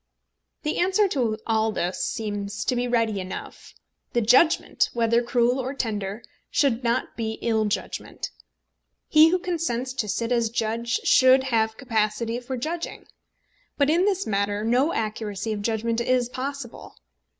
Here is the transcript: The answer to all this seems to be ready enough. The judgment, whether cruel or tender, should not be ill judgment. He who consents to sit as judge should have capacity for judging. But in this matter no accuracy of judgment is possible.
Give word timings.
The 0.63 0.79
answer 0.79 1.07
to 1.09 1.37
all 1.45 1.71
this 1.71 2.03
seems 2.03 2.65
to 2.65 2.75
be 2.75 2.87
ready 2.87 3.19
enough. 3.19 3.75
The 4.13 4.21
judgment, 4.21 4.89
whether 4.93 5.21
cruel 5.21 5.59
or 5.59 5.75
tender, 5.75 6.23
should 6.49 6.83
not 6.83 7.15
be 7.15 7.33
ill 7.43 7.65
judgment. 7.65 8.31
He 9.09 9.27
who 9.29 9.37
consents 9.37 9.93
to 9.93 10.09
sit 10.09 10.31
as 10.31 10.49
judge 10.49 11.01
should 11.03 11.43
have 11.43 11.77
capacity 11.77 12.39
for 12.39 12.57
judging. 12.57 13.05
But 13.77 13.91
in 13.91 14.05
this 14.05 14.25
matter 14.25 14.63
no 14.63 14.91
accuracy 14.91 15.53
of 15.53 15.61
judgment 15.61 16.01
is 16.01 16.29
possible. 16.29 16.95